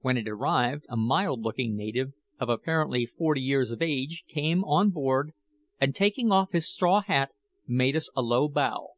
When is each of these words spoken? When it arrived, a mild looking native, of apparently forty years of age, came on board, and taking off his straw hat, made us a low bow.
When 0.00 0.16
it 0.16 0.26
arrived, 0.28 0.84
a 0.88 0.96
mild 0.96 1.42
looking 1.42 1.76
native, 1.76 2.12
of 2.40 2.48
apparently 2.48 3.06
forty 3.06 3.40
years 3.40 3.70
of 3.70 3.80
age, 3.80 4.24
came 4.26 4.64
on 4.64 4.90
board, 4.90 5.30
and 5.80 5.94
taking 5.94 6.32
off 6.32 6.50
his 6.50 6.66
straw 6.68 7.02
hat, 7.02 7.30
made 7.64 7.94
us 7.94 8.10
a 8.16 8.22
low 8.22 8.48
bow. 8.48 8.94